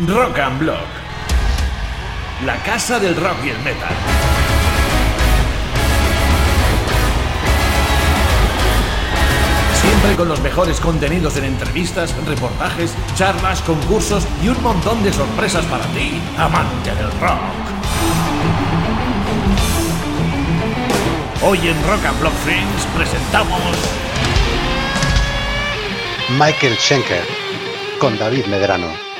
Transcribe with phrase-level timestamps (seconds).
[0.00, 0.88] Rock and Block.
[2.44, 3.94] La casa del rock y el metal.
[9.80, 15.64] Siempre con los mejores contenidos en entrevistas, reportajes, charlas, concursos y un montón de sorpresas
[15.66, 17.38] para ti, amante del rock.
[21.44, 23.76] Hoy en Rock and Block Friends presentamos
[26.36, 27.24] Michael Schenker
[28.00, 29.13] con David Medrano.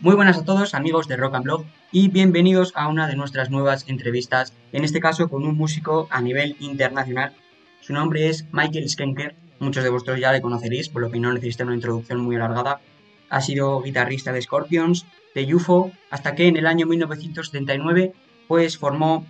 [0.00, 3.48] Muy buenas a todos amigos de Rock and Blog y bienvenidos a una de nuestras
[3.48, 7.32] nuevas entrevistas, en este caso con un músico a nivel internacional.
[7.80, 11.32] Su nombre es Michael Schenker, muchos de vosotros ya le conoceréis, por lo que no
[11.32, 12.82] necesita una introducción muy alargada.
[13.30, 18.12] Ha sido guitarrista de Scorpions, de UFO, hasta que en el año 1979
[18.48, 19.24] pues formó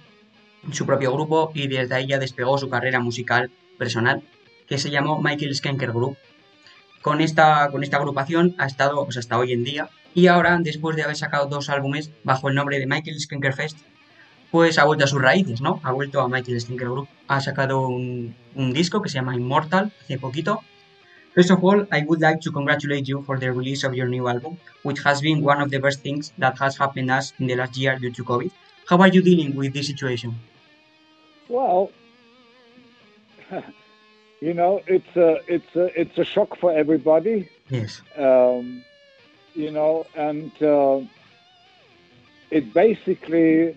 [0.73, 4.25] su propio grupo y desde ahí ya despegó su carrera musical personal,
[4.67, 6.17] que se llamó Michael Schenker Group.
[7.07, 10.97] Con esta, con esta agrupación ha estado pues, hasta hoy en día y ahora, después
[10.97, 13.79] de haber sacado dos álbumes bajo el nombre de Michael Schenker Fest,
[14.51, 15.79] pues ha vuelto a sus raíces, ¿no?
[15.85, 17.09] Ha vuelto a Michael Schenker Group.
[17.29, 20.65] Ha sacado un, un disco que se llama Immortal hace poquito.
[21.37, 24.29] First of all, I would like to congratulate you for the release of your new
[24.29, 27.55] album, which has been one of the best things that has happened us in the
[27.55, 28.51] last year due to COVID.
[28.89, 30.35] How are you dealing with this situation?
[31.49, 31.93] Well,
[34.41, 37.49] you know, it's a it's a it's a shock for everybody.
[37.69, 38.03] Yes.
[38.17, 38.85] Um,
[39.55, 41.01] you know, and uh,
[42.51, 43.77] it basically,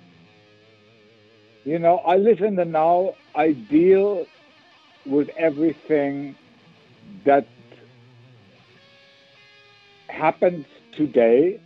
[1.64, 3.16] you know, I live in the now.
[3.36, 4.26] I deal
[5.06, 6.36] with everything
[7.26, 7.48] that
[10.08, 11.62] happens today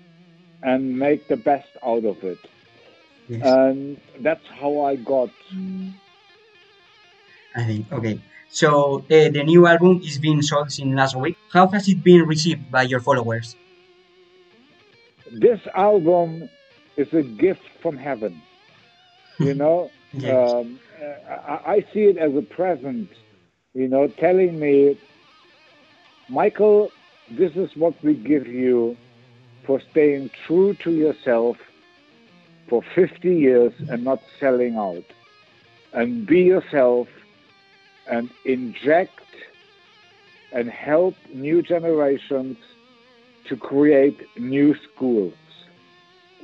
[0.61, 2.37] and make the best out of it.
[3.27, 3.41] Yes.
[3.43, 5.29] And that's how I got.
[7.55, 7.91] I think.
[7.91, 8.19] Okay.
[8.53, 11.37] So uh, the new album is being sold since last week.
[11.51, 13.55] How has it been received by your followers?
[15.31, 16.49] This album
[16.97, 18.41] is a gift from heaven.
[19.39, 20.51] You know, Yes.
[20.61, 20.79] um,
[21.29, 23.09] I, I see it as a present.
[23.73, 24.99] You know, telling me,
[26.29, 26.91] Michael,
[27.31, 28.95] this is what we give you
[29.65, 31.57] for staying true to yourself
[32.69, 35.03] for 50 years and not selling out.
[35.93, 37.07] And be yourself
[38.07, 39.19] and inject
[40.51, 42.57] and help new generations
[43.45, 45.33] to create new schools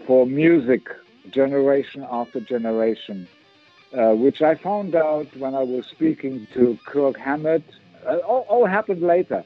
[0.06, 0.88] for music
[1.30, 3.28] generation after generation,
[3.94, 7.64] uh, which I found out when I was speaking to Kirk Hammett.
[8.06, 9.44] Uh, all, all happened later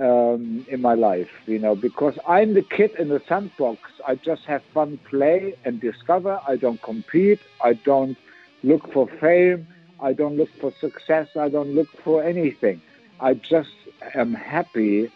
[0.00, 3.80] um, in my life, you know, because I'm the kid in the sandbox.
[4.06, 6.40] I just have fun, play, and discover.
[6.46, 7.40] I don't compete.
[7.62, 8.16] I don't
[8.62, 9.66] look for fame.
[10.00, 11.28] I don't look for success.
[11.36, 12.80] I don't look for anything.
[13.20, 13.74] I just
[14.14, 15.10] am happy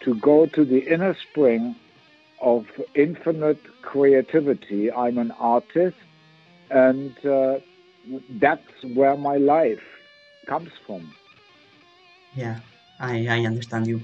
[0.00, 1.74] to go to the inner spring
[2.40, 4.92] of infinite creativity.
[4.92, 5.96] I'm an artist,
[6.70, 7.58] and uh,
[8.30, 9.82] that's where my life
[10.46, 11.12] comes from.
[12.34, 12.60] Yeah,
[13.00, 14.02] I, I understand you.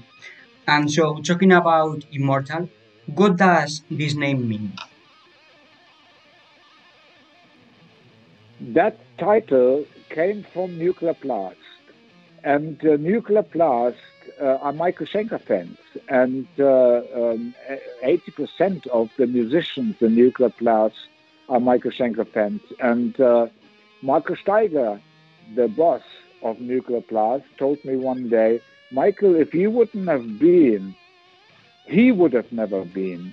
[0.67, 2.69] And so, talking about Immortal,
[3.05, 4.73] what does this name mean?
[8.73, 11.55] That title came from Nuclear Blast,
[12.43, 13.97] and uh, Nuclear Blast
[14.41, 15.77] uh, are Michael Schenker fans,
[16.09, 17.53] and uh, um,
[18.03, 20.95] 80% of the musicians in Nuclear Blast
[21.47, 22.61] are Michael Schenker fans.
[22.79, 23.49] And uh,
[24.01, 24.99] Marco Staiger,
[25.53, 26.01] the boss
[26.41, 28.61] of Nuclear Blast, told me one day,
[28.91, 30.95] Michael, if you wouldn't have been,
[31.85, 33.31] he would have never been,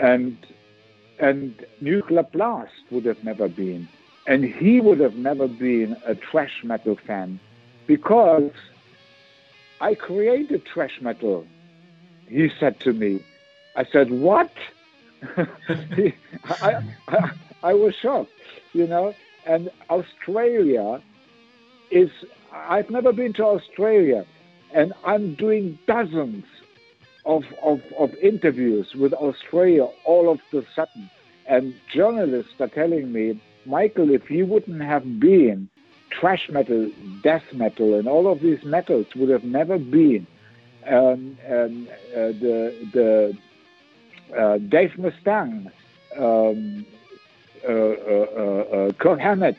[0.00, 0.38] and
[1.18, 3.86] and Nuclear Blast would have never been,
[4.26, 7.40] and he would have never been a thrash metal fan,
[7.86, 8.50] because
[9.80, 11.46] I created thrash metal.
[12.28, 13.24] He said to me,
[13.76, 14.52] I said, what?
[15.36, 17.30] I, I,
[17.62, 18.30] I was shocked,
[18.72, 19.14] you know.
[19.44, 21.02] And Australia
[21.90, 22.10] is,
[22.52, 24.24] I've never been to Australia,
[24.72, 26.44] and I'm doing dozens
[27.24, 31.10] of, of, of interviews with Australia all of the sudden.
[31.46, 35.68] And journalists are telling me, Michael, if you wouldn't have been
[36.18, 36.90] thrash metal,
[37.22, 40.26] death metal, and all of these metals would have never been.
[40.86, 43.36] Um, um, uh, the the
[44.36, 45.70] uh, Dave Mustaine,
[46.18, 46.84] um,
[47.66, 49.56] uh, uh, uh, Kirk Hammett,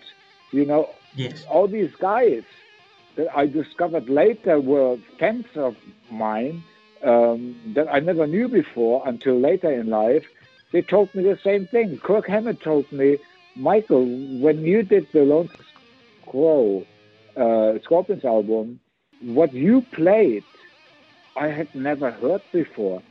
[0.51, 1.45] you know, Yes.
[1.50, 2.44] all these guys
[3.15, 5.75] that I discovered later were fans of
[6.11, 6.63] mine
[7.03, 10.25] um, that I never knew before until later in life.
[10.71, 12.00] They told me the same thing.
[12.00, 13.19] Kirk Hammett told me,
[13.55, 14.05] Michael,
[14.39, 15.50] when you did the Lone
[16.27, 16.85] Crow
[17.38, 18.79] uh, Scorpions album,
[19.21, 20.44] what you played,
[21.35, 23.01] I had never heard before.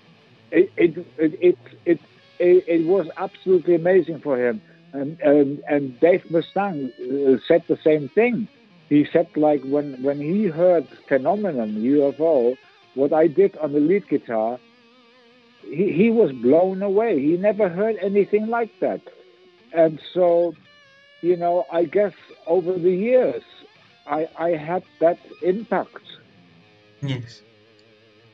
[0.50, 2.00] it, it, it, it,
[2.38, 4.60] it, it was absolutely amazing for him.
[4.92, 8.48] And, and, and Dave Mustaine uh, said the same thing.
[8.88, 12.56] He said, like, when, when he heard Phenomenon, UFO,
[12.94, 14.58] what I did on the lead guitar,
[15.62, 17.18] he, he was blown away.
[17.18, 19.00] He never heard anything like that.
[19.72, 20.54] And so,
[21.20, 22.12] you know, I guess
[22.46, 23.42] over the years,
[24.06, 26.02] I, I had that impact.
[27.00, 27.42] Yes.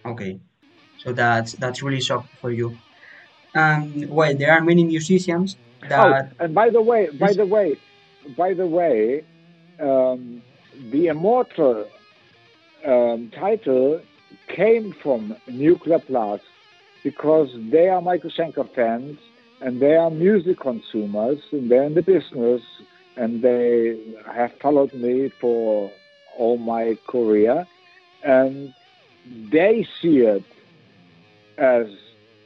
[0.04, 0.40] Okay.
[0.98, 2.76] So that's that's really shock for you.
[3.54, 5.56] Um, well, there are many musicians
[5.88, 6.32] that.
[6.40, 7.76] Oh, and by the way, by the way,
[8.36, 9.24] by the way,
[9.80, 10.42] um,
[10.90, 11.86] the immortal
[12.84, 14.00] um, title
[14.48, 16.42] came from Nuclear Blast
[17.04, 19.18] because they are Michael Schenker fans
[19.60, 22.62] and they are music consumers and they're in the business
[23.16, 25.90] and they have followed me for
[26.36, 27.66] all my career
[28.22, 28.72] and
[29.50, 30.44] they see it
[31.56, 31.86] as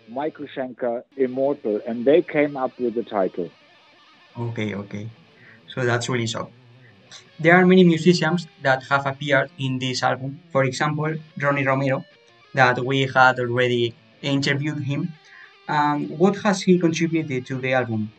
[0.08, 3.50] Michael Schenker Immortal and they came up with the title.
[4.38, 5.08] Okay, okay.
[5.66, 6.48] So that's really so.
[7.38, 10.40] There are many musicians that have appeared in this album.
[10.50, 12.04] For example, Ronnie Romero,
[12.54, 15.12] that we had already interviewed him.
[15.68, 18.12] Um, what has he contributed to the album?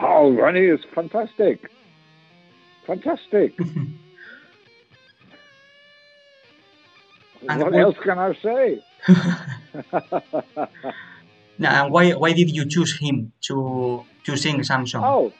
[0.00, 1.70] Oh, Ronnie is fantastic.
[2.86, 3.58] Fantastic.
[7.40, 8.82] what, what else can I say?
[11.58, 15.02] now, why why did you choose him to to sing some song?
[15.04, 15.32] Oh,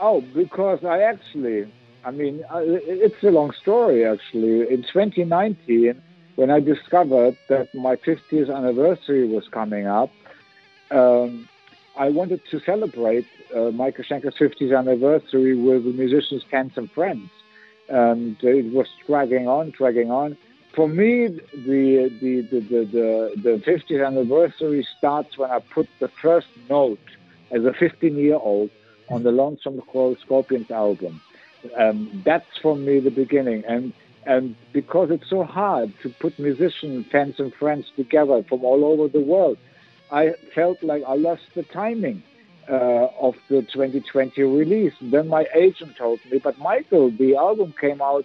[0.00, 1.72] oh, because I actually,
[2.04, 4.72] I mean, it's a long story actually.
[4.72, 6.02] In 2019,
[6.36, 10.10] when I discovered that my 50th anniversary was coming up,
[10.90, 11.48] um,
[11.96, 17.30] I wanted to celebrate uh, Michael Schenker's 50th anniversary with the musicians, fans, and friends.
[17.88, 20.36] And it was dragging on, dragging on.
[20.74, 26.48] For me, the, the, the, the, the, 50th anniversary starts when I put the first
[26.68, 26.98] note
[27.50, 28.68] as a 15 year old
[29.08, 31.22] on the Lonesome Crow Scorpions album.
[31.76, 33.64] Um, that's for me the beginning.
[33.66, 33.94] And
[34.26, 39.08] and because it's so hard to put musicians, fans, and friends together from all over
[39.08, 39.56] the world,
[40.10, 42.22] I felt like I lost the timing
[42.68, 44.94] uh, of the 2020 release.
[45.00, 48.24] Then my agent told me, but Michael, the album came out,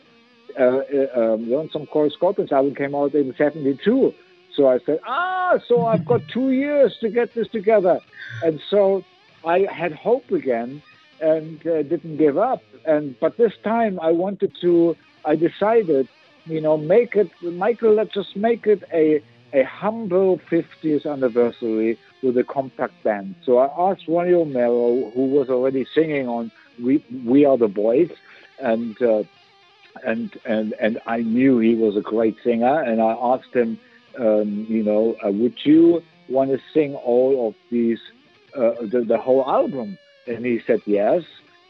[0.60, 4.14] uh, uh, um, some Scorpions album came out in 72.
[4.56, 8.00] So I said, ah, so I've got two years to get this together.
[8.44, 9.04] And so
[9.46, 10.82] I had hope again
[11.22, 12.64] and uh, didn't give up.
[12.86, 16.08] And But this time I wanted to I decided,
[16.46, 19.22] you know, make it, Michael, let's just make it a,
[19.54, 23.36] a humble 50th anniversary with a compact band.
[23.44, 26.52] So I asked Ronnie Romero, who was already singing on
[26.82, 28.10] We, we Are the Boys,
[28.60, 29.24] and, uh,
[30.06, 33.80] and, and, and I knew he was a great singer, and I asked him,
[34.20, 38.00] um, you know, uh, would you want to sing all of these,
[38.56, 39.98] uh, the, the whole album?
[40.28, 41.24] And he said yes.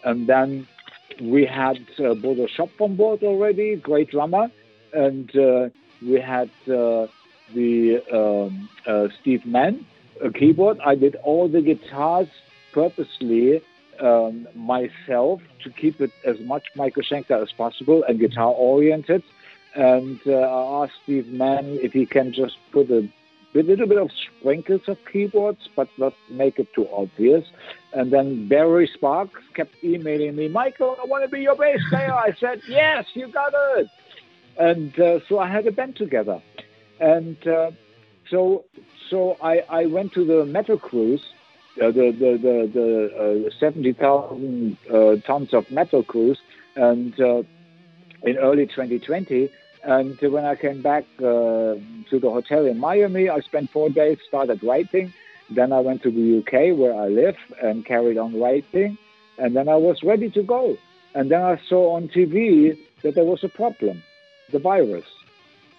[0.03, 0.68] And then
[1.21, 4.51] we had uh, Bodo Schopf on board already, great drummer,
[4.94, 5.69] and uh,
[6.01, 7.07] we had uh,
[7.53, 9.85] the um, uh, Steve Mann
[10.33, 10.79] keyboard.
[10.85, 12.27] I did all the guitars
[12.73, 13.62] purposely
[14.00, 19.24] um, myself to keep it as much Michael Schenker as possible and guitar oriented.
[19.75, 23.07] And I asked Steve Mann if he can just put a
[23.53, 27.46] with a little bit of sprinkles of keyboards, but not make it too obvious.
[27.93, 32.13] And then Barry Sparks kept emailing me, Michael, I want to be your bass player.
[32.13, 33.88] I said, yes, you got it.
[34.58, 36.41] And uh, so I had a band together.
[37.00, 37.72] And uh,
[38.29, 38.65] so
[39.10, 41.24] so I, I went to the Metal Cruise,
[41.81, 46.39] uh, the, the, the, the uh, 70,000 uh, tons of Metal Cruise,
[46.75, 47.43] and uh,
[48.24, 49.50] in early 2020,
[49.83, 51.23] and when I came back uh,
[52.09, 55.13] to the hotel in Miami, I spent four days, started writing.
[55.50, 58.97] Then I went to the UK where I live and carried on writing.
[59.38, 60.77] And then I was ready to go.
[61.15, 64.03] And then I saw on TV that there was a problem,
[64.51, 65.05] the virus.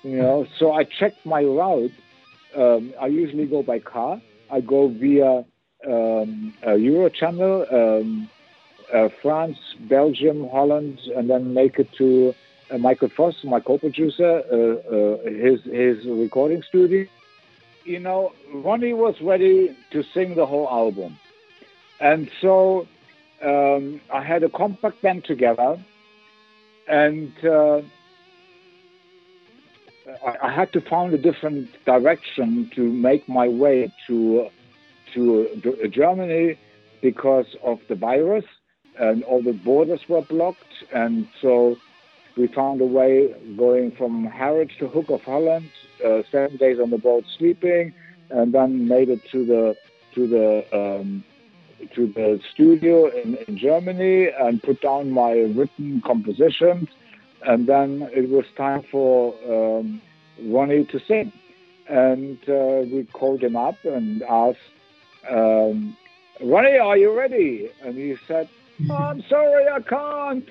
[0.02, 1.92] You know, so I checked my route.
[2.56, 4.20] Um, I usually go by car.
[4.50, 5.44] I go via
[5.86, 8.28] um, Eurochannel, um,
[8.92, 12.34] uh, France, Belgium, Holland, and then make it to
[12.78, 17.06] Michael Voss, my co-producer, uh, uh, his his recording studio.
[17.84, 21.18] You know, Ronnie was ready to sing the whole album,
[22.00, 22.86] and so
[23.42, 25.78] um, I had a compact band together,
[26.88, 27.82] and uh,
[30.26, 34.48] I, I, had to find a different direction to make my way to
[35.14, 36.58] to Germany
[37.00, 38.44] because of the virus,
[38.98, 41.76] and all the borders were blocked, and so
[42.36, 45.70] we found a way going from Harwich to Hook of Holland
[46.04, 47.92] uh, seven days on the boat sleeping,
[48.30, 49.76] and then made it to the
[50.14, 51.24] to the um,
[51.94, 56.88] to the studio in, in Germany and put down my written compositions,
[57.44, 60.00] and then it was time for um,
[60.44, 61.32] Ronnie to sing,
[61.88, 64.58] and uh, we called him up and asked.
[65.30, 65.96] Um,
[66.40, 67.70] Ronnie, are you ready?
[67.84, 68.48] And he said,
[68.90, 70.48] oh, I'm sorry, I can't.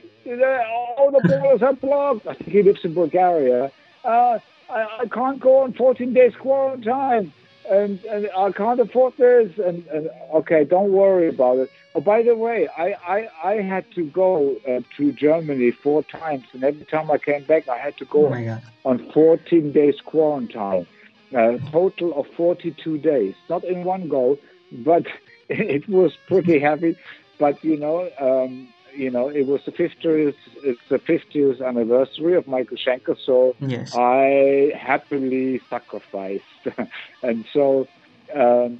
[0.98, 2.28] All the borders are blocked.
[2.28, 3.72] I think he lives in Bulgaria.
[4.04, 7.34] Uh, I, I, can't go on 14 days quarantine.
[7.70, 9.52] And, and I can't afford this.
[9.58, 11.70] And, and, okay, don't worry about it.
[11.94, 16.46] Oh, by the way, I, I, I had to go uh, to Germany four times,
[16.54, 20.88] and every time I came back, I had to go oh on 14 days quarantine.
[21.34, 24.38] A total of 42 days, not in one go,
[24.72, 25.06] but
[25.50, 26.96] it was pretty heavy,
[27.42, 32.48] but you know, um, you know, it was the 50th, it's the 50th anniversary of
[32.48, 33.96] Michael Schenker, so yes.
[33.96, 36.44] I happily sacrificed,
[37.24, 37.88] and so,
[38.36, 38.80] um,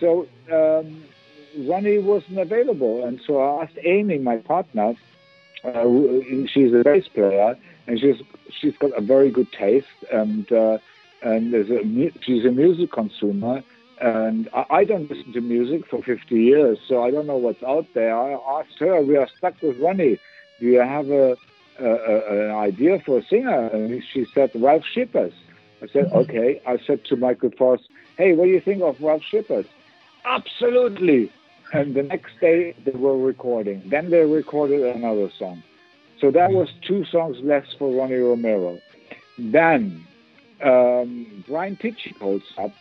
[0.00, 1.04] so um,
[1.68, 4.94] Ronnie wasn't available, and so I asked Amy, my partner,
[5.62, 5.84] uh,
[6.46, 8.22] she's a bass player, and she's
[8.58, 10.78] she's got a very good taste, and uh,
[11.20, 13.62] and a, she's a music consumer
[14.00, 17.86] and I don't listen to music for 50 years, so I don't know what's out
[17.94, 18.16] there.
[18.16, 20.18] I asked her, we are stuck with Ronnie.
[20.60, 21.36] Do you have a,
[21.80, 23.68] a, a an idea for a singer?
[23.68, 25.32] And she said, Ralf Scheepers.
[25.82, 26.18] I said, mm-hmm.
[26.18, 26.62] okay.
[26.66, 27.80] I said to Michael Voss,
[28.16, 29.66] hey, what do you think of Ralf Scheepers?
[30.24, 31.32] Absolutely.
[31.72, 33.82] And the next day they were recording.
[33.86, 35.62] Then they recorded another song.
[36.20, 38.80] So that was two songs less for Ronnie Romero.
[39.38, 40.06] Then
[40.64, 42.72] um, Brian Tichy calls up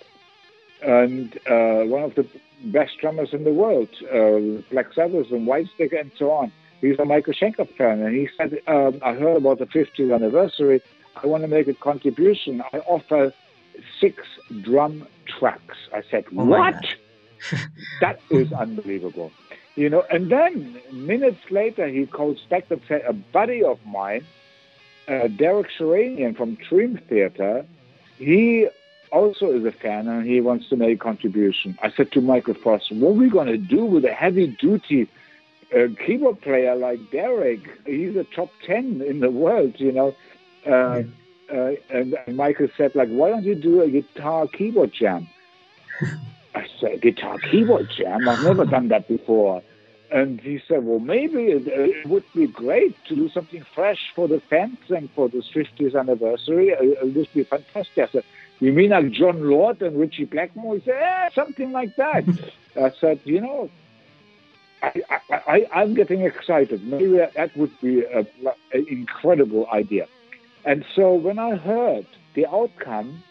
[0.81, 2.27] and uh, one of the
[2.65, 6.51] best drummers in the world, uh, Black Sabbath and Whitesnake and so on.
[6.81, 10.81] He's a Michael Schenker fan, and he said, um, "I heard about the 50th anniversary.
[11.21, 12.61] I want to make a contribution.
[12.71, 13.33] I offer
[13.99, 14.23] six
[14.61, 16.85] drum tracks." I said, oh "What?
[18.01, 19.31] that is unbelievable."
[19.75, 24.25] You know, and then minutes later, he calls back and said, "A buddy of mine,
[25.07, 27.65] uh, Derek Sherinian from Dream Theater,
[28.17, 28.67] he
[29.11, 31.77] also is a fan and he wants to make a contribution.
[31.81, 35.09] I said to Michael Voss, what are we going to do with a heavy duty
[35.75, 37.61] uh, keyboard player like Derek?
[37.85, 40.15] He's a top 10 in the world, you know.
[40.65, 41.03] Uh,
[41.51, 45.27] uh, and, and, Michael said, like, why don't you do a guitar keyboard jam?
[46.55, 48.27] I said, guitar keyboard jam?
[48.27, 49.63] I've never done that before.
[50.11, 54.27] And he said, well, maybe it, it, would be great to do something fresh for
[54.27, 56.69] the fans and for the 50th anniversary.
[56.69, 58.09] It, it would be fantastic.
[58.09, 58.23] I said,
[58.59, 60.75] you mean like Jon Lord and Ritchie Blackmore?
[60.75, 62.23] He said, eh, something like that.
[62.75, 63.69] I said, you know,
[64.81, 66.83] I, I, I, am getting excited.
[66.83, 68.27] Maybe that would be an
[68.73, 70.07] incredible idea.
[70.65, 73.23] And so when I heard the outcome,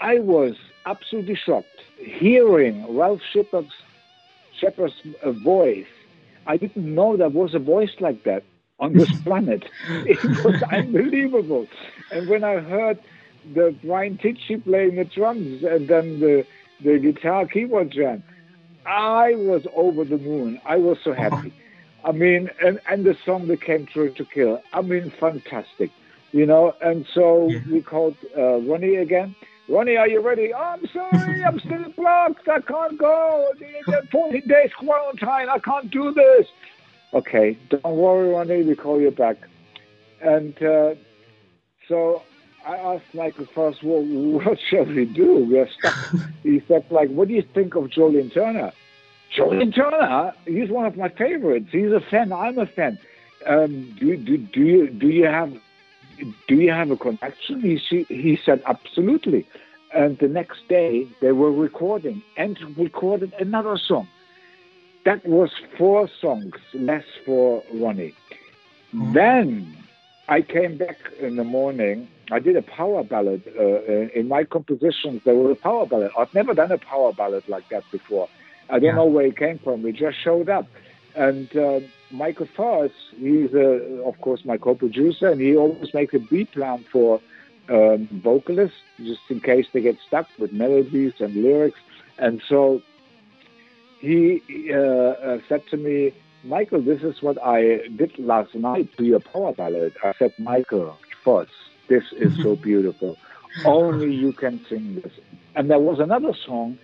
[0.00, 0.54] I was
[0.86, 1.66] absolutely shocked.
[1.98, 3.70] Hearing Ralf Scheepers',
[4.60, 5.86] Scheepers' voice,
[6.46, 8.44] I didn't know there was a voice like that
[8.78, 9.64] on this planet.
[9.88, 11.66] It was unbelievable.
[12.10, 12.98] And when I heard
[13.52, 16.46] the Brian Tichy playing the drums and then the,
[16.82, 18.22] the guitar keyboard jam.
[18.86, 20.60] I was over the moon.
[20.64, 21.52] I was so happy.
[22.04, 24.60] I mean, and, and the song that came through to Kill.
[24.74, 25.90] I mean, fantastic,
[26.32, 26.74] you know.
[26.82, 29.34] And so we called uh, Ronnie again.
[29.68, 30.52] Ronnie, are you ready?
[30.52, 32.46] Oh, I'm sorry, I'm still blocked.
[32.46, 33.50] I can't go.
[34.12, 35.48] 14 days quarantine.
[35.48, 36.46] I can't do this.
[37.14, 38.62] Okay, don't worry, Ronnie.
[38.62, 39.38] We call you back.
[40.20, 40.94] And uh,
[41.88, 42.22] so
[42.66, 45.46] I asked Michael first, well, what shall we do?
[45.50, 45.94] We're stuck.
[46.42, 48.72] he said, like, what do you think of Joe Lynn Turner?
[49.30, 50.32] Joe Lynn Turner?
[50.46, 51.68] He's one of my favorites.
[51.70, 52.32] He's a fan.
[52.32, 52.98] I'm a fan.
[53.46, 55.52] Um, do, do, do you do you have
[56.48, 57.60] do you have a connection?
[57.60, 57.76] He
[58.08, 59.46] he said absolutely.
[59.92, 64.08] And the next day they were recording and recorded another song.
[65.04, 68.14] That was four songs less for Ronnie.
[68.94, 69.12] Mm-hmm.
[69.12, 69.76] Then
[70.28, 73.42] I came back in the morning I did a power ballad.
[73.58, 73.82] Uh,
[74.18, 76.10] in my compositions, there was a power ballad.
[76.18, 78.28] I've never done a power ballad like that before.
[78.70, 78.94] I don't yeah.
[78.94, 79.84] know where it came from.
[79.86, 80.66] It just showed up.
[81.14, 86.18] And uh, Michael Voss, he's, uh, of course, my co-producer, and he always makes a
[86.18, 87.20] beat plan for
[87.68, 91.78] um, vocalists, just in case they get stuck with melodies and lyrics.
[92.18, 92.82] And so
[94.00, 94.40] he
[94.70, 96.12] uh, uh, said to me,
[96.42, 99.94] Michael, this is what I did last night to your power ballad.
[100.02, 101.48] I said, Michael Voss,
[101.88, 103.16] this is so beautiful.
[103.64, 105.12] Only you can sing this.
[105.54, 106.78] And there was another song,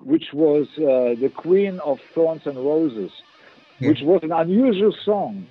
[0.00, 3.12] which was uh, The Queen of Thorns and Roses,
[3.78, 3.88] yeah.
[3.90, 5.46] which was an unusual song.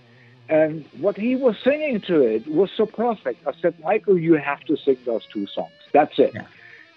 [0.49, 3.47] And what he was singing to it was so perfect.
[3.47, 5.71] I said, Michael, you have to sing those two songs.
[5.93, 6.31] That's it.
[6.33, 6.45] Yeah.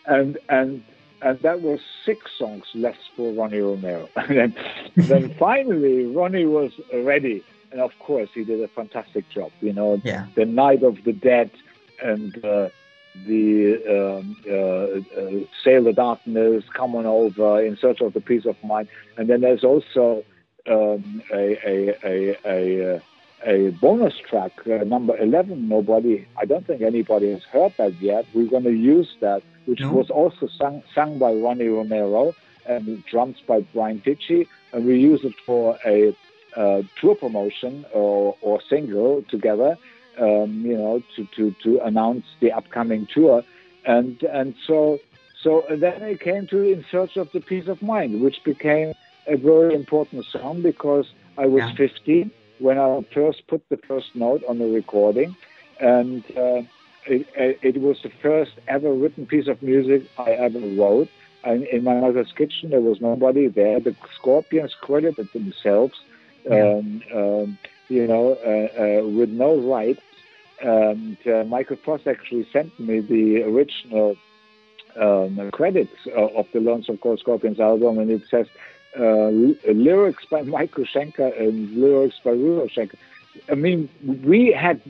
[0.06, 0.82] And and
[1.22, 4.08] and that was six songs left for Ronnie Romero.
[4.16, 4.54] and then,
[4.96, 9.52] then finally, Ronnie was ready, and of course, he did a fantastic job.
[9.60, 10.26] You know, Yeah.
[10.34, 11.50] the Night of the Dead
[12.02, 12.68] and uh,
[13.26, 18.56] the um, uh, uh, Sail Darkness, Come on Over, In Search of the Peace of
[18.64, 20.24] Mind, and then there's also
[20.68, 23.00] um, a, a, a, a, uh,
[23.46, 25.68] a bonus track, uh, number 11.
[25.68, 28.24] Nobody, I don't think anybody has heard that yet.
[28.34, 29.92] We're going to use that, which No.
[29.92, 32.34] was also sung, sung by Ronnie Romero
[32.66, 36.16] and drums by Brian Tichy, and we use it for a
[36.56, 39.76] uh, tour promotion or, or single together,
[40.20, 43.42] um, you know, to, to, to announce the upcoming tour.
[43.86, 44.98] And, and so,
[45.42, 48.94] so then I came to In Search of the Peace of Mind, which became
[49.26, 51.06] a very important song because
[51.38, 51.74] I was Yeah.
[51.76, 52.30] 15
[52.60, 55.34] when I first put the first note on the recording.
[55.80, 56.62] And uh,
[57.06, 57.26] it,
[57.62, 61.08] it was the first ever written piece of music I ever wrote.
[61.42, 63.80] And in my mother's kitchen, there was nobody there.
[63.80, 65.94] The Scorpions credited themselves,
[66.48, 66.76] Yeah.
[66.78, 70.02] um, um, you know, uh, uh, with no rights.
[70.62, 74.16] And uh, Michael Voss actually sent me the original
[75.00, 78.46] um, credits uh, of the Lonesome Crow Scorpions album, and it says
[78.98, 82.96] uh, l- lyrics by Michael Schenker and lyrics by Rudolf Schenker.
[83.50, 83.88] I mean,
[84.24, 84.80] we had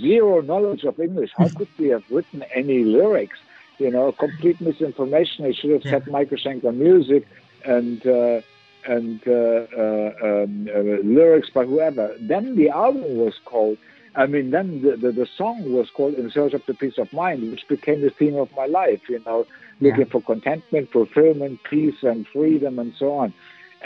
[0.00, 1.30] zero knowledge of English.
[1.36, 3.38] How could we have written any lyrics?
[3.78, 5.44] You know, complete misinformation.
[5.44, 7.26] I should have said Michael Schenker music
[7.64, 8.40] and uh,
[8.86, 9.30] and uh,
[9.76, 12.14] uh, um, uh, lyrics by whoever.
[12.20, 13.78] Then the album was called.
[14.16, 17.12] I mean, then the, the, the song was called "In Search of the Peace of
[17.12, 19.00] Mind," which became the theme of my life.
[19.08, 19.46] You know,
[19.80, 23.32] looking for contentment, fulfillment, peace, and freedom, and so on.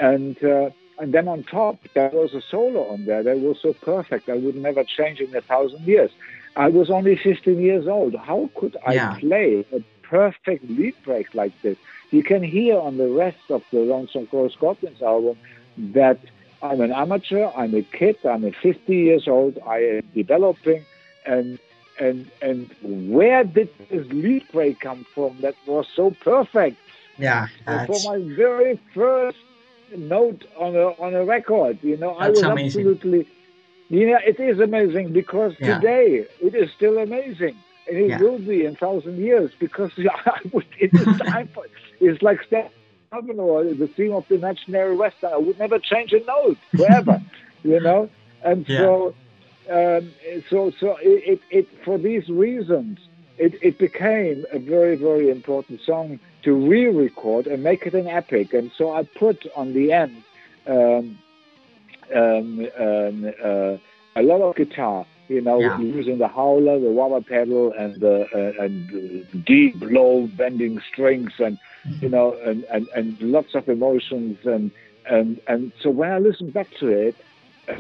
[0.01, 3.75] And uh, and then on top, there was a solo on there that was so
[3.83, 4.29] perfect.
[4.29, 6.11] I would never change in a thousand years.
[6.57, 8.15] I was only 15 years old.
[8.15, 9.17] How could I Yeah.
[9.19, 11.77] play a perfect lead break like this?
[12.11, 15.37] You can hear on the rest of the Lonesome Crow Scorpions album
[15.79, 16.19] that
[16.63, 20.85] I'm an amateur, I'm a kid, I'm a 50 years old, I am developing,
[21.27, 21.59] and
[21.99, 26.77] and and where did this lead break come from that was so perfect?
[27.19, 27.47] Yeah,
[27.87, 29.37] for my very first
[29.97, 31.79] note on a on a record.
[31.83, 32.81] You know, I was amazing.
[32.81, 33.27] absolutely.
[33.91, 35.75] Yeah, it is amazing because Yeah.
[35.75, 37.57] today it is still amazing,
[37.87, 38.19] and it Yeah.
[38.19, 39.91] will be in thousand years because
[40.27, 41.65] I would, it is time for.
[42.01, 42.71] It's like Stephen
[43.39, 45.33] or the theme of the imaginary western.
[45.33, 47.21] I would never change a note forever,
[47.63, 48.09] you know.
[48.45, 48.77] And Yeah.
[48.77, 49.15] so,
[49.71, 50.13] um,
[50.51, 52.99] so so it, it, it for these reasons
[53.39, 58.53] it, it became a very, very important song to re-record and make it an epic.
[58.53, 60.23] And so I put on the end
[60.67, 61.19] um,
[62.15, 63.77] um, um, uh,
[64.17, 65.77] a lot of guitar, you know, Yeah.
[65.77, 71.59] using the howler, the wah pedal, and the uh, and deep, low bending strings, and
[72.01, 74.71] you know, and, and, and lots of emotions, and
[75.07, 77.17] and and so when I listened back to it.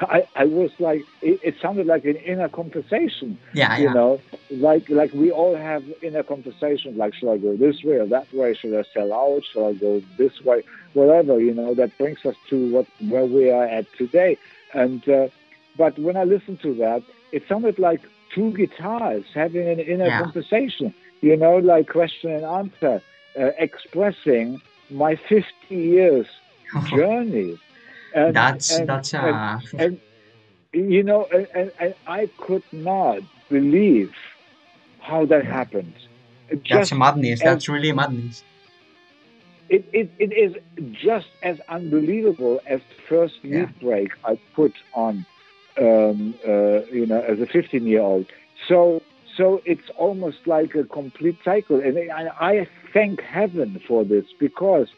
[0.00, 4.22] I, I was like, it, it sounded like an inner conversation yeah, you yeah, know
[4.50, 8.26] like like we all have inner conversations like should i go this way or that
[8.32, 12.18] way should i sell out should i go this way whatever you know that brings
[12.26, 14.36] us to what where we are at today
[14.74, 15.26] and uh,
[15.78, 18.02] but when i listened to that it sounded like
[18.34, 20.22] two guitars having an inner Yeah.
[20.24, 23.02] conversation you know like question and answer
[23.40, 24.60] uh, expressing
[24.90, 26.26] my 50 years
[26.90, 27.58] journey
[28.14, 30.00] and, that's and- that's and- uh, and
[30.72, 34.12] you know, and, and, and I could not believe
[35.00, 35.94] how that happened.
[36.50, 37.40] It that's Just, madness.
[37.40, 38.44] and- That's really madness.
[39.68, 40.54] it, it, it is
[40.92, 43.66] just as unbelievable as the first Yeah.
[43.80, 45.26] break I put on,
[45.78, 48.26] um, uh, you know, as a 15 year old.
[48.66, 49.02] So,
[49.36, 54.88] so it's almost like a complete cycle, and I, I thank heaven for this because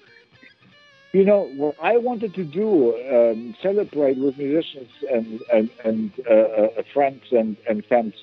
[1.12, 6.34] you know what I wanted to do, um, celebrate with musicians and and and uh,
[6.34, 8.14] uh, friends and and fans,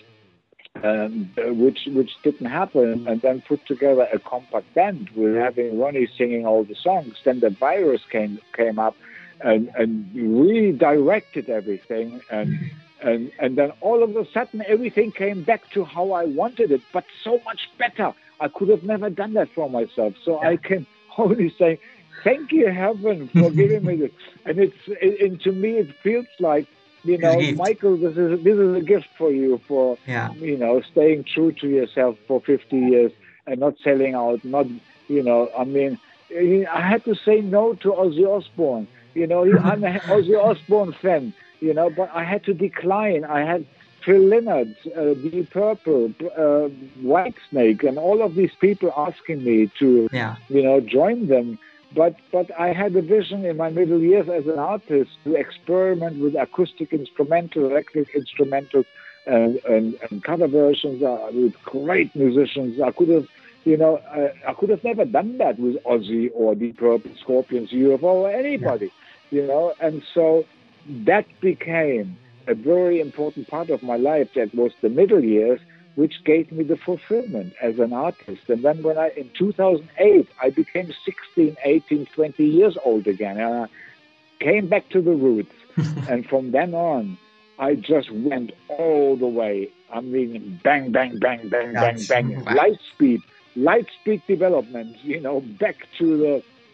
[0.84, 6.08] um, which which didn't happen, and then put together a compact band with having Ronnie
[6.18, 7.18] singing all the songs.
[7.26, 8.96] Then the virus came came up,
[9.42, 12.58] and and redirected everything, and
[13.02, 16.82] and and then all of a sudden everything came back to how I wanted it,
[16.94, 18.14] but so much better.
[18.40, 20.14] I could have never done that for myself.
[20.24, 20.86] So I can
[21.18, 21.80] only say
[22.24, 24.12] thank you, heaven, for giving me this.
[24.46, 26.68] And it's it, and to me, it feels like
[27.04, 27.42] you know.
[27.42, 31.52] Michael, this is this is a gift for you for Yeah, you know staying true
[31.62, 33.12] to yourself for 50 years
[33.46, 34.44] and not selling out.
[34.44, 34.68] Not
[35.08, 36.00] you know, I mean,
[36.32, 38.88] I had to say no to Ozzy Osbourne.
[39.18, 41.34] You know, I'm an Ozzy Osbourne fan.
[41.60, 43.26] you know, but I had to decline.
[43.26, 43.66] I had
[44.06, 46.14] Phil Lynott, uh, Deep Purple,
[46.46, 46.70] uh,
[47.12, 50.36] Whitesnake, and all of these people asking me to, Yeah.
[50.56, 51.58] you know, join them.
[51.96, 56.16] But but I had a vision in my middle years as an artist to experiment
[56.24, 58.84] with acoustic instrumental, electric instrumental,
[59.26, 62.80] and, and, and cover versions uh, with great musicians.
[62.80, 63.28] I could have,
[63.66, 67.72] you know, uh, I could have never done that with Ozzy or Deep Purple, Scorpions,
[67.72, 68.92] UFO, or anybody,
[69.30, 69.74] you know.
[69.80, 70.46] And so
[70.88, 74.30] that became a very important part of my life.
[74.36, 75.60] That was the middle years,
[75.96, 78.50] which gave me the fulfillment as an artist.
[78.50, 83.40] And then when I, in 2008, I became 16, 18, 20 years old again.
[83.40, 83.68] And I
[84.40, 85.54] came back to the roots.
[86.10, 87.18] and from then on,
[87.60, 89.70] I just went all the way.
[89.92, 92.46] I mean, bang, bang, bang, bang, bang, bang.
[92.46, 92.54] wow.
[92.54, 93.22] Light speed,
[93.56, 96.18] light speed development, you know, back to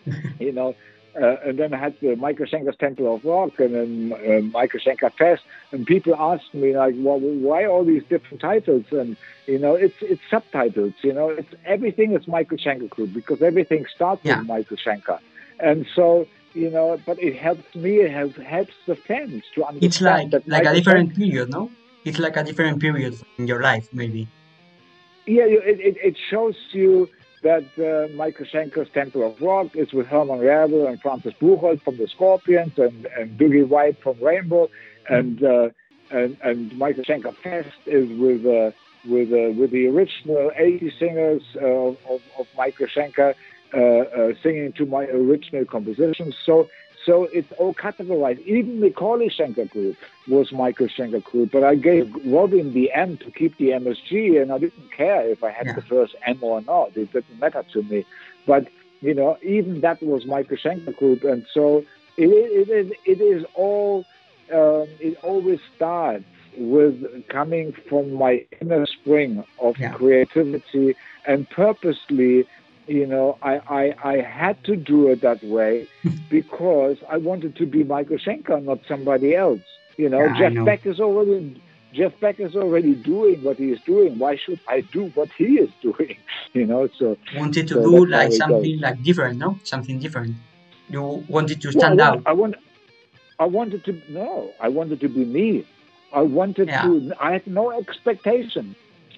[0.05, 0.75] the, you know,
[1.15, 4.79] uh, and then I had the Michael Schenker's Temple of Rock and then uh, Michael
[4.79, 5.43] Schenker Fest.
[5.71, 8.85] And people asked me, like, well, why all these different titles?
[8.91, 13.41] And, you know, it's it's subtitles, you know, it's everything is Michael Schenker Group because
[13.41, 14.39] everything starts Yeah.
[14.39, 15.19] with Michael Schenker.
[15.59, 19.83] And so, you know, but it helps me, it helps, helps the fans to understand
[19.83, 21.69] It's like that like a different period, no?
[22.05, 24.27] It's like a different period in your life, maybe.
[25.25, 27.07] Yeah, it, it, it shows you
[27.43, 31.97] that uh, Michael Schenker's Temple of Rock is with Herman Rarebell and Francis Buchholz from
[31.97, 34.69] the Scorpions and, and Dougie White from Rainbow,
[35.09, 35.69] and uh,
[36.09, 38.71] and and Michael Schenker Fest is with uh,
[39.07, 43.35] with uh, with the original 80 singers uh, of, of Michael Schenker
[43.73, 46.35] uh, singing to my original compositions.
[46.45, 46.69] So
[47.05, 48.41] so it's all categorized.
[48.45, 53.31] Even the Schenker group was Michael Schenker group, but I gave Robin the M to
[53.31, 55.73] keep the MSG, and I didn't care if I had Yeah.
[55.75, 56.95] the first M or not.
[56.95, 58.05] It didn't matter to me.
[58.45, 58.67] But
[59.01, 61.83] you know, even that was Michael Schenker group, and so
[62.17, 62.91] it, it is.
[63.05, 64.05] It is all.
[64.51, 66.25] Um, it always starts
[66.57, 69.91] with coming from my inner spring of Yeah.
[69.93, 72.45] creativity and purposely.
[72.87, 75.87] You know, I, I, I had to do it that way
[76.29, 79.61] because I wanted to be Michael Schenker, not somebody else.
[79.97, 80.65] You know, Yeah, Jeff know.
[80.65, 81.61] Beck is already
[81.93, 84.17] Jeff Beck is already doing what he is doing.
[84.17, 86.17] Why should I do what he is doing?
[86.53, 88.81] You know, so Wanted to So do like something goes.
[88.81, 89.59] like different, no?
[89.63, 90.35] Something different.
[90.89, 92.21] You wanted to Well, stand I out.
[92.25, 92.55] I want,
[93.39, 95.65] I wanted to no, I wanted to be me.
[96.13, 96.81] I wanted Yeah.
[96.83, 97.13] to.
[97.19, 98.75] I had no expectation.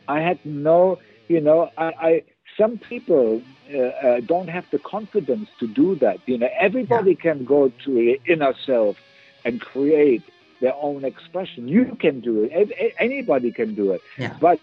[0.08, 1.88] I had no, you know, I.
[2.10, 2.24] I
[2.58, 3.42] some people
[3.74, 6.18] uh, uh, don't have the confidence to do that.
[6.26, 8.96] You know, everybody can go to the inner self
[9.44, 10.24] and create
[10.62, 11.68] their own expression.
[11.68, 12.52] You can do it.
[12.54, 14.02] A- a- Anybody can do it.
[14.18, 14.36] Yeah.
[14.40, 14.60] But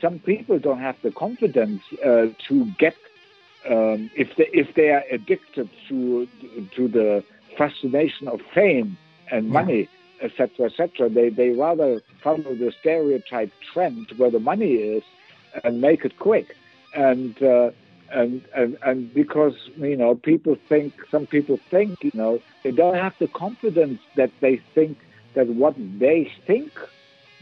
[0.00, 2.94] some people don't have the confidence uh, to get
[3.68, 6.26] um, if they if they are addicted to
[6.76, 7.24] to the
[7.56, 8.96] fascination of fame
[9.30, 9.52] and Yeah.
[9.52, 9.88] money,
[10.20, 11.08] etc., etc.
[11.08, 15.02] They they rather follow the stereotype trend where the money is
[15.62, 16.56] and make it quick,
[16.94, 17.70] and uh,
[18.12, 22.94] and and and because you know people think some people think you know they don't
[22.94, 24.96] have the confidence that they think
[25.34, 26.70] that what they think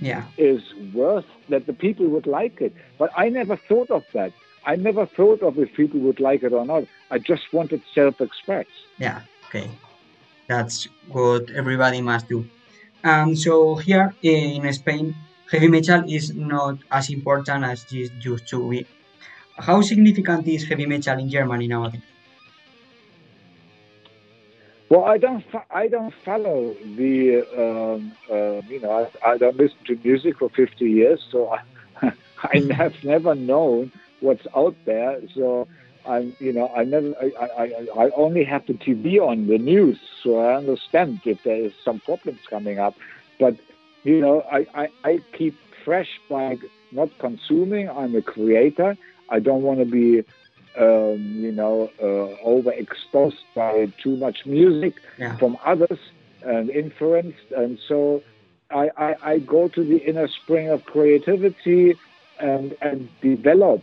[0.00, 0.24] Yeah.
[0.36, 0.62] is
[0.94, 2.72] worth that the people would like it.
[2.98, 4.32] But I never thought of that.
[4.64, 6.84] I never thought of if people would like it or not.
[7.14, 8.66] I just wanted self-express.
[8.98, 9.68] Yeah, okay.
[10.48, 12.40] That's what everybody must do.
[13.04, 15.14] Um, so here in Spain,
[15.50, 18.86] heavy metal is not as important as it used to be.
[19.58, 22.02] How significant is heavy metal in Germany nowadays?
[24.88, 25.42] Well, I don't.
[25.70, 27.46] I don't follow the.
[27.56, 32.12] Um, uh, you know, I, I don't listen to music for 50 years, so I,
[32.42, 35.18] I have never known what's out there.
[35.34, 35.66] So
[36.04, 36.36] I'm.
[36.40, 37.14] You know, I never.
[37.20, 41.42] I, I, I I only have the TV on the news, so I understand if
[41.42, 42.94] there is some problems coming up.
[43.40, 43.56] But
[44.04, 46.58] you know, I, I, I keep fresh by
[46.90, 47.88] not consuming.
[47.88, 48.96] I'm a creator.
[49.32, 50.24] I don't want to be
[50.78, 55.36] um, you know, uh, overexposed by too much music Yeah.
[55.36, 55.98] from others
[56.42, 57.48] and influenced.
[57.54, 58.22] And so
[58.70, 61.96] I, I, I go to the inner spring of creativity
[62.40, 63.82] and, and develop,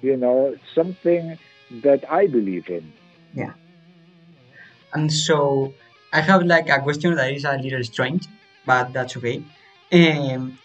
[0.00, 1.38] you know, something
[1.82, 2.92] that I believe in.
[3.34, 3.52] Yeah.
[4.94, 5.74] And so
[6.12, 8.26] I have like a question that is a little strange,
[8.66, 9.42] but that's okay.
[9.92, 10.58] Um,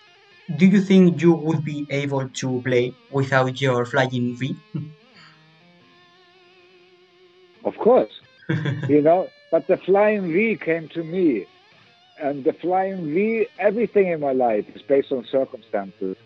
[0.55, 4.55] do you think you would be able to play without your flying V?
[7.65, 8.21] Of course,
[8.87, 11.45] you know, but the flying V came to me.
[12.19, 16.17] And the flying V, everything in my life is based on circumstances.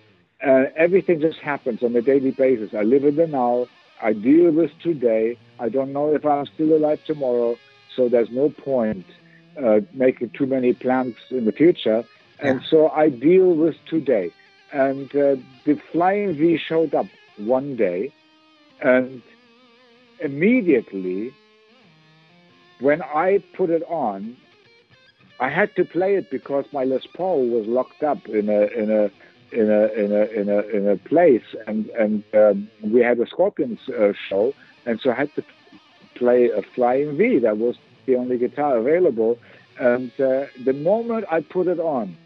[0.46, 2.74] Uh, everything just happens on a daily basis.
[2.74, 3.68] I live in the now.
[4.02, 5.38] I deal with today.
[5.60, 7.58] I don't know if I'm still alive tomorrow.
[7.96, 9.06] So there's no point
[9.62, 12.06] uh, making too many plans in the future.
[12.42, 14.32] And so I deal with today.
[14.74, 17.06] And uh, the Flying V showed up
[17.38, 18.12] one day,
[18.82, 19.22] and
[20.20, 21.34] immediately
[22.80, 24.38] when I put it on,
[25.40, 28.92] I had to play it because my Les Paul was locked up in a in
[28.92, 29.12] a
[29.52, 33.28] in a in a in a in a place, and and um, we had a
[33.28, 34.54] Scorpions uh, show,
[34.86, 35.44] and so I had to
[36.16, 37.40] play a Flying V.
[37.40, 37.76] That was
[38.06, 39.38] the only guitar available,
[39.80, 42.18] and uh, the moment I put it on,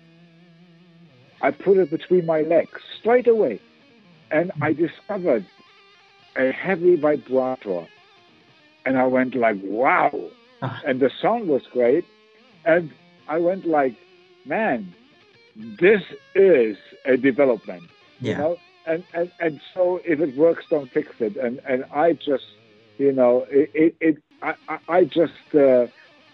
[1.46, 3.60] I put it between my legs straight away,
[4.32, 5.46] and I discovered
[6.36, 7.84] a heavy vibrator,
[8.86, 10.12] and I went like, wow,
[10.64, 10.82] Ah.
[10.88, 12.06] and the sound was great,
[12.74, 12.84] and
[13.28, 13.96] I went like,
[14.56, 14.80] man,
[15.86, 16.04] this
[16.34, 17.84] is a development,
[18.22, 22.08] you know, and, and and so if it works, don't fix it, and and I
[22.30, 22.48] just,
[22.98, 25.84] you know, it it, it I I- I just uh,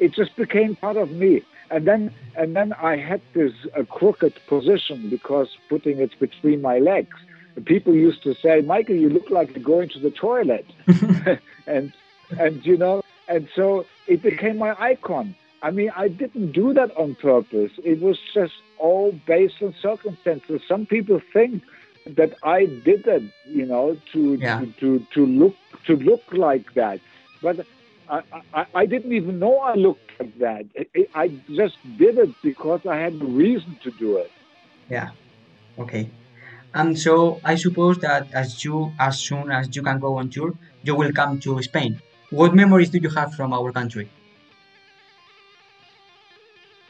[0.06, 1.34] it just became part of me,
[1.72, 6.80] and then and then I had this uh, crooked position because putting it between my
[6.80, 7.18] legs.
[7.66, 10.66] People used to say, Michael, you look like you're going to the toilet,
[11.68, 11.92] and
[12.40, 15.36] and you know, and so it became my icon.
[15.62, 17.72] I mean, I didn't do that on purpose.
[17.84, 20.62] It was just all based on circumstances.
[20.68, 21.62] Some people think
[22.08, 24.60] that I did it, you know, to Yeah.
[24.60, 25.56] to, to to look
[25.88, 27.00] to look like that,
[27.42, 27.66] but.
[28.12, 28.21] I,
[28.54, 30.65] I, I didn't even know I looked like that.
[30.76, 34.30] It, I just did it because I had a reason to do it.
[34.89, 35.12] Yeah.
[35.80, 36.10] Okay.
[36.74, 40.54] And so I suppose that as you as soon as you can go on tour,
[40.84, 42.02] you will come to Spain.
[42.32, 44.10] What memories do you have from our country?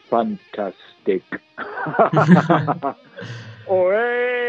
[0.10, 1.24] Fantastic.
[3.68, 3.94] ole,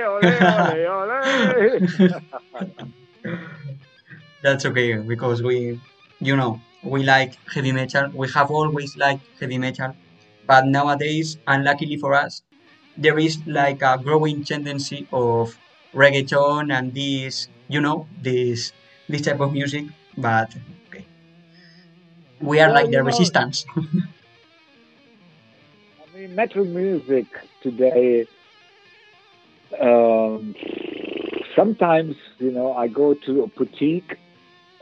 [0.08, 1.80] ole, ole, ole.
[4.42, 5.80] That's okay because we,
[6.22, 8.11] you know, we like heavy metal.
[8.14, 9.94] We have always liked heavy metal,
[10.46, 12.42] but nowadays, unluckily for us,
[12.96, 15.56] there is like a growing tendency of
[15.94, 18.72] reggaeton and this, you know, this
[19.08, 19.85] this type of music.
[20.16, 20.54] But
[20.88, 21.04] okay,
[22.40, 23.64] we are Well, like the know- resistance.
[23.76, 23.80] I
[26.16, 27.26] mean, metal music
[27.62, 28.26] today.
[29.80, 30.54] Um,
[31.56, 34.16] sometimes, you know, I go to a boutique,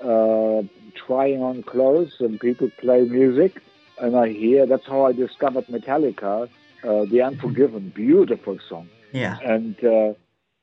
[0.02, 3.60] uh, trying on clothes, and people play music,
[4.00, 4.66] and I hear.
[4.66, 6.48] That's how I discovered Metallica,
[6.84, 8.88] uh, "The Unforgiven," beautiful song.
[9.12, 10.12] yeah, and uh,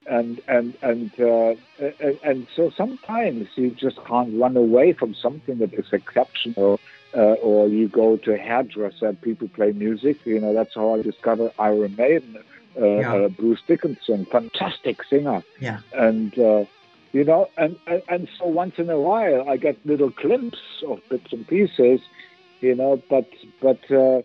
[0.09, 1.55] and and and, uh,
[1.99, 6.79] and and so sometimes you just can't run away from something that is exceptional.
[7.15, 10.17] Uh, or you go to a hairdresser, people play music.
[10.25, 12.37] You know that's how I discovered Iron Maiden.
[12.79, 13.13] Uh, Yeah.
[13.15, 16.65] uh, Bruce Dickinson, fantastic singer, yeah, and uh,
[17.17, 20.97] you know, and, and and so once in a while I get little glimpses of
[21.09, 21.99] bits and pieces,
[22.61, 23.01] you know.
[23.09, 23.27] But
[23.61, 24.19] but uh,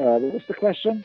[0.00, 1.04] uh, what was the question?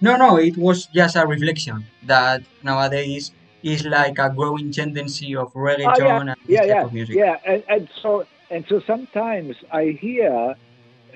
[0.00, 5.52] No, no, it was just a reflection that nowadays is like a growing tendency of
[5.54, 7.16] reggaeton and this Oh, yeah, type yeah, of music.
[7.16, 10.54] yeah, and, and so and so sometimes I hear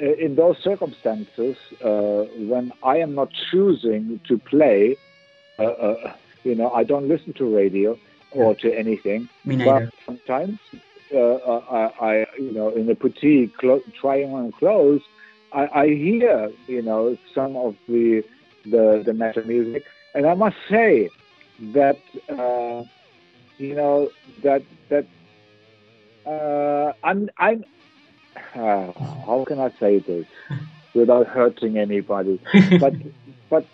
[0.00, 4.96] uh, in those circumstances uh, when I am not choosing to play,
[5.58, 6.12] uh, uh,
[6.44, 7.98] you know, I don't listen to radio
[8.36, 9.28] or to anything.
[9.44, 10.58] Me But sometimes
[11.14, 11.60] uh, uh,
[12.00, 15.02] I, I, you know, in the boutique clo- trying on clothes,
[15.52, 18.22] I, I hear, you know, some of the
[18.64, 21.10] the the metal music, and I must say
[21.72, 22.84] that uh,
[23.58, 24.10] you know
[24.42, 25.06] that that
[26.26, 27.64] uh, I'm I'm
[28.54, 28.92] uh,
[29.26, 30.26] how can I say this
[30.94, 32.40] without hurting anybody,
[32.78, 32.94] but
[33.50, 33.66] but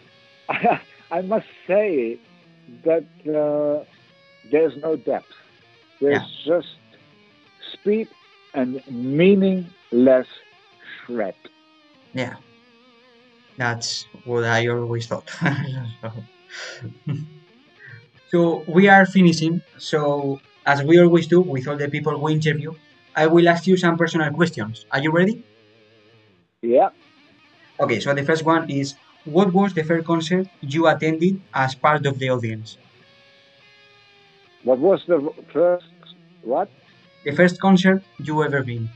[0.49, 2.19] I, I must say
[2.85, 3.85] that uh,
[4.51, 5.33] there's no depth.
[6.01, 6.69] There's just
[7.73, 8.09] speed
[8.55, 10.27] and meaningless
[11.07, 11.35] shred.
[12.15, 12.37] Yeah,
[13.57, 15.31] that's what I always thought.
[18.31, 19.63] so we are finishing.
[19.79, 22.75] So as we always do with all the people we interview,
[23.15, 24.87] I will ask you some personal questions.
[24.91, 25.45] Are you ready?
[26.63, 26.91] Yeah.
[27.81, 28.01] Okay.
[28.01, 32.19] So the first one is, what was the first concert you attended as part of
[32.19, 32.79] the audience?
[34.65, 35.85] What was the first?
[36.43, 36.69] What?
[37.25, 38.89] The first concert you ever been?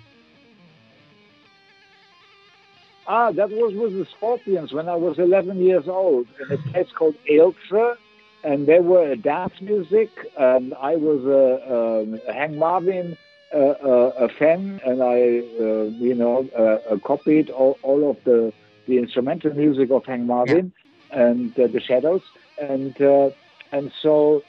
[3.08, 6.90] Ah, that was with the Scorpions when I was 11 years old in a place
[6.92, 7.96] called Ailsa,
[8.42, 13.16] and they were a dance music, and I was a, um, a Hank Marvin
[13.54, 18.16] uh, uh, a fan, and I, uh, you know, uh, uh, copied all, all of
[18.24, 18.52] the
[18.86, 20.72] the instrumental music of Hank Marvin
[21.10, 22.22] and uh, the Shadows,
[22.58, 23.30] and uh,
[23.72, 24.42] and so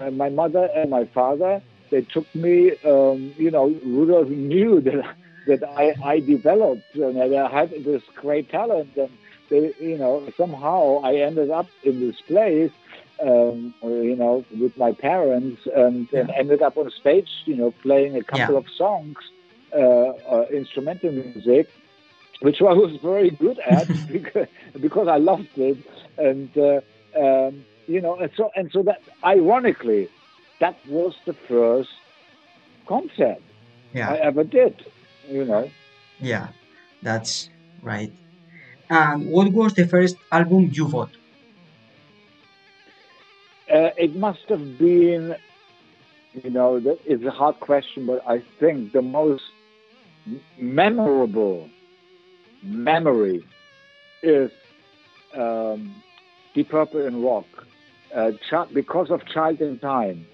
[0.00, 1.60] uh, my mother and my father
[1.90, 7.32] they took me, um, you know, Rudolf knew that that I, I developed and that
[7.34, 8.92] I had this great talent.
[8.96, 9.18] And
[9.50, 12.72] they, you know somehow I ended up in this place
[13.24, 18.16] um, you know with my parents and, and ended up on stage you know playing
[18.16, 18.58] a couple Yeah.
[18.58, 19.16] of songs
[19.76, 21.58] uh, uh, instrumental music
[22.40, 24.46] which I was very good at because,
[24.80, 25.78] because I loved it.
[26.16, 26.80] And uh,
[27.18, 30.08] um, you know and so and so that ironically
[30.60, 31.90] that was the first
[32.86, 33.40] concert
[33.92, 34.10] Yeah.
[34.12, 34.74] I ever did
[35.30, 35.70] you know
[36.20, 36.48] Yeah,
[37.02, 37.50] that's
[37.82, 38.12] right.
[38.90, 41.10] And what was the first album you bought?
[43.72, 45.34] Uh, it must have been,
[46.42, 49.42] you know, it's a hard question, but I think the most
[50.58, 51.68] memorable
[52.62, 53.44] memory
[54.22, 54.50] is
[55.34, 55.94] um,
[56.54, 57.46] Deep Purple in Rock.
[58.14, 60.26] Uh, Chi- because of Child in Time.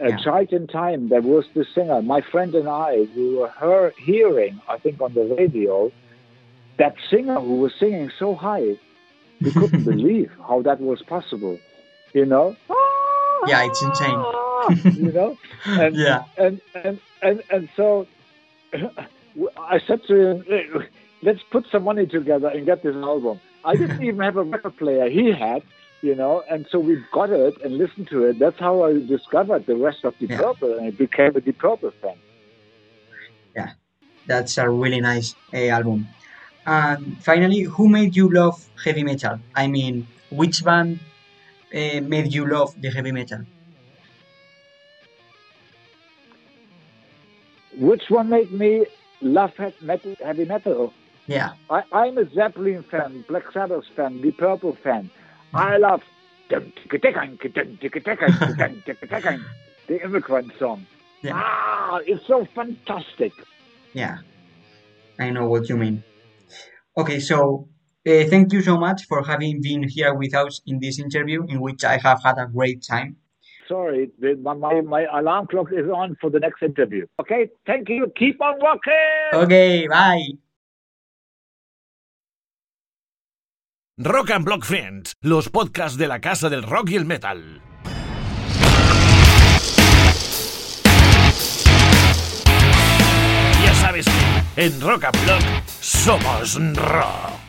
[0.00, 0.16] Uh, Yeah.
[0.18, 4.60] Child in Time, there was the singer, my friend and I, we were her hearing,
[4.68, 5.90] I think on the radio,
[6.78, 8.76] that singer who was singing so high,
[9.44, 11.58] we couldn't believe how that was possible.
[12.12, 12.56] You know?
[13.46, 14.18] Yeah, it's insane.
[15.04, 15.36] you know?
[15.66, 16.22] And, Yeah.
[16.38, 18.06] and, and, and, and so
[18.72, 20.44] I said to him,
[21.22, 23.40] let's put some money together and get this album.
[23.64, 25.10] I didn't even have a record player.
[25.10, 25.62] He had,
[26.02, 28.38] you know, and so we got it and listened to it.
[28.38, 30.38] That's how I discovered the rest of Deep Yeah.
[30.38, 32.16] Purple and I became a Deep Purple fan.
[33.54, 33.72] Yeah,
[34.26, 36.14] that's a really nice uh, album.
[36.66, 39.40] And finally, who made you love heavy metal?
[39.54, 41.00] I mean, which band
[41.74, 43.46] uh, made you love the heavy metal?
[47.72, 48.86] Which one made me
[49.20, 50.94] love metal, heavy metal?
[51.26, 55.10] Yeah, I, I'm a Zeppelin fan, Black Sabbath fan, Deep Purple fan.
[55.54, 56.02] I love
[59.88, 60.86] the immigrant song.
[61.22, 61.32] Yeah.
[61.34, 63.32] Ah, it's so fantastic.
[63.92, 64.18] yeah,
[65.18, 66.02] I know what you mean.
[66.96, 67.68] Okay, so
[68.06, 71.60] uh, thank you so much for having been here with us in this interview, in
[71.60, 73.16] which I have had a great time.
[73.66, 74.10] Sorry,
[74.42, 77.06] my, my, my alarm clock is on for the next interview.
[77.18, 78.12] Okay, thank you.
[78.16, 79.44] Keep on working.
[79.44, 80.43] Okay, bye.
[83.96, 87.62] Rock and Block Friends, los podcasts de la casa del rock y el metal.
[93.64, 95.42] Ya sabes que en Rock and Block
[95.80, 97.43] somos rock.